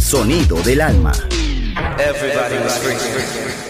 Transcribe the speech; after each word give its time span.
Sonido 0.00 0.60
del 0.62 0.80
alma. 0.80 1.12
Balearic 2.34 3.69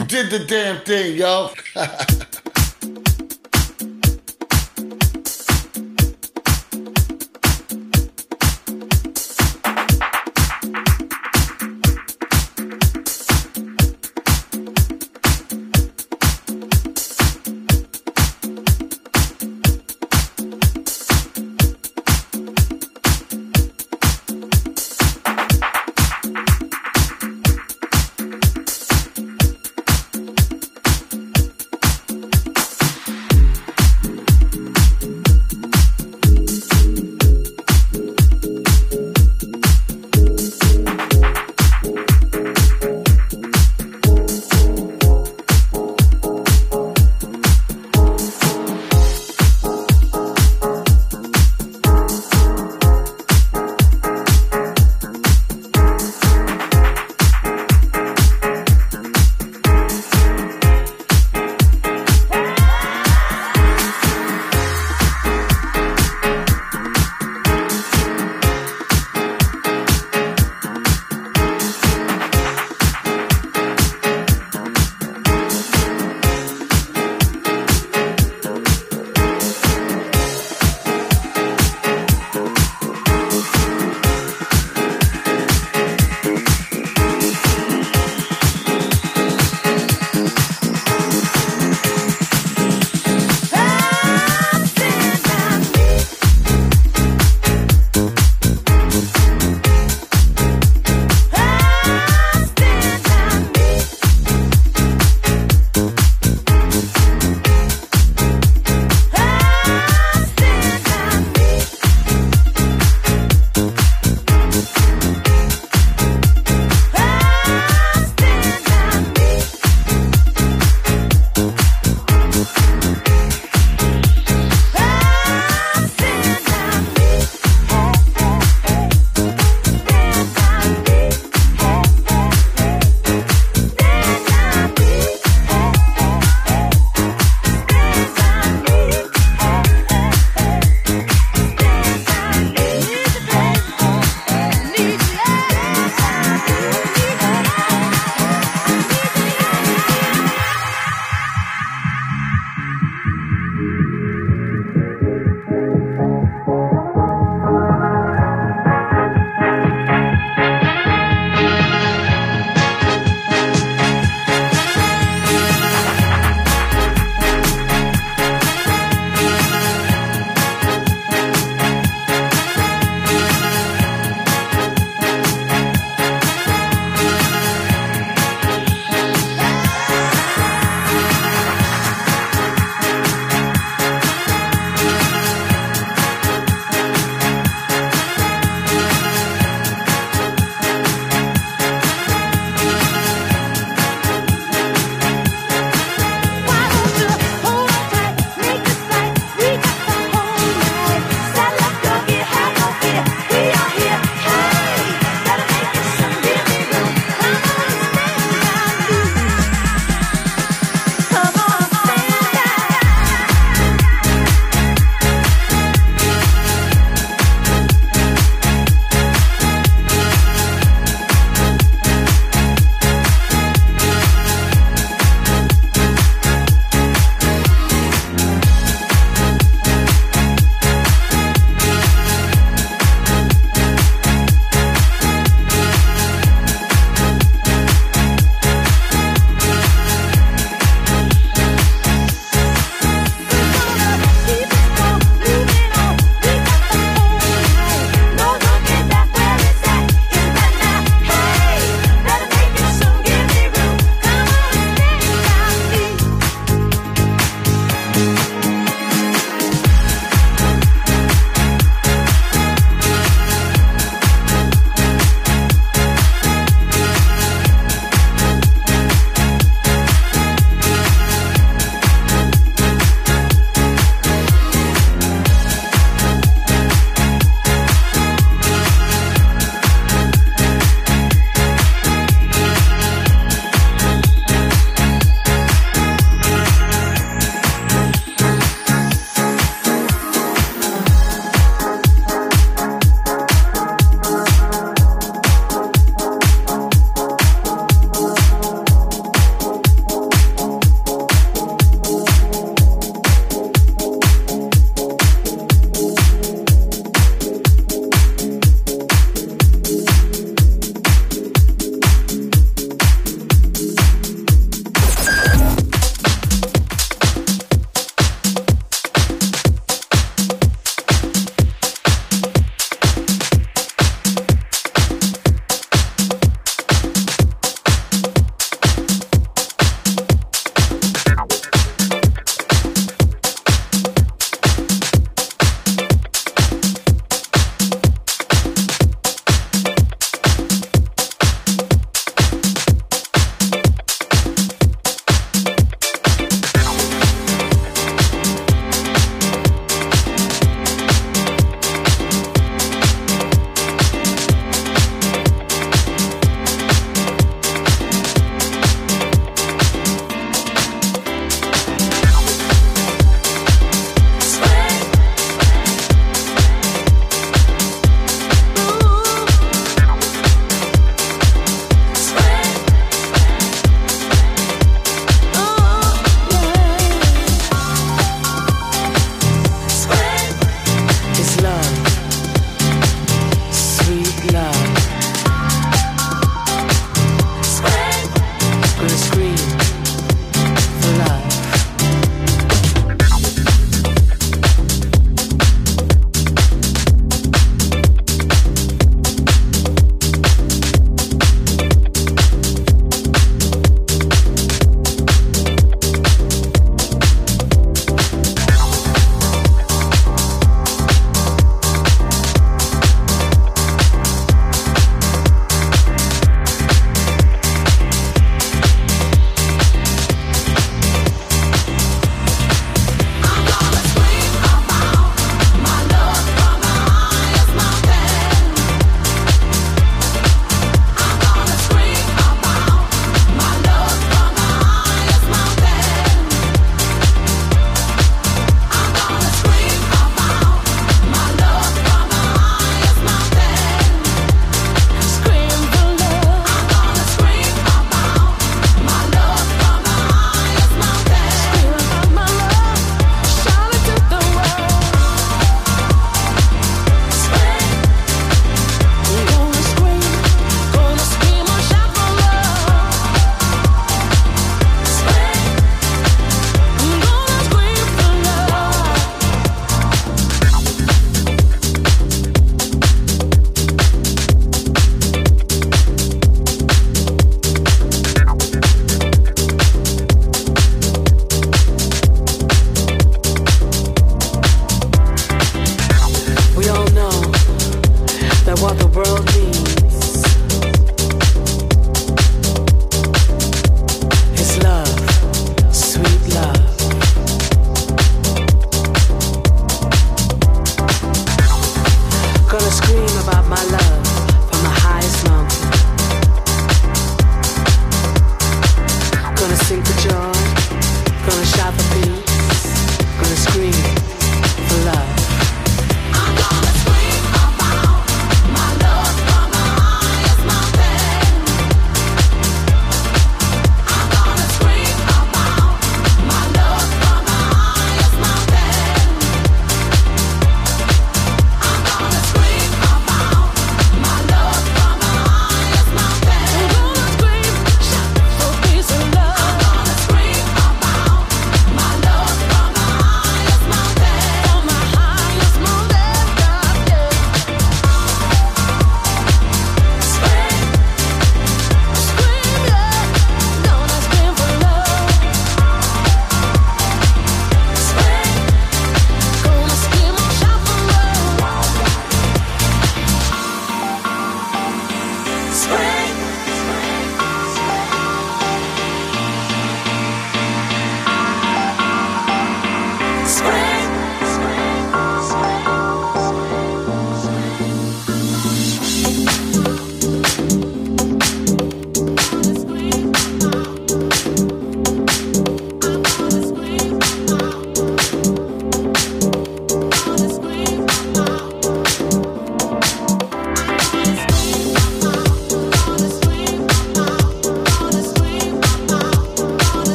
You 0.00 0.06
did 0.06 0.30
the 0.30 0.44
damn 0.44 0.80
thing, 0.82 1.16
yo. 1.16 1.52